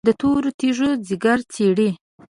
[0.07, 1.89] د تورو تیږو ځیګر څیري،